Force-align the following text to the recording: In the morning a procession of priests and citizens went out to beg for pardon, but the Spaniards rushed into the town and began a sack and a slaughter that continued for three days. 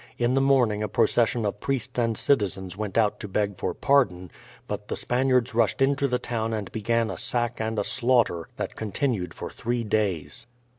In 0.17 0.33
the 0.33 0.41
morning 0.41 0.81
a 0.81 0.87
procession 0.87 1.45
of 1.45 1.59
priests 1.59 1.99
and 1.99 2.17
citizens 2.17 2.75
went 2.75 2.97
out 2.97 3.19
to 3.19 3.27
beg 3.27 3.59
for 3.59 3.75
pardon, 3.75 4.31
but 4.67 4.87
the 4.87 4.95
Spaniards 4.95 5.53
rushed 5.53 5.79
into 5.79 6.07
the 6.07 6.17
town 6.17 6.53
and 6.55 6.71
began 6.71 7.11
a 7.11 7.19
sack 7.19 7.59
and 7.61 7.77
a 7.77 7.83
slaughter 7.83 8.47
that 8.57 8.75
continued 8.75 9.35
for 9.35 9.51
three 9.51 9.83
days. 9.83 10.47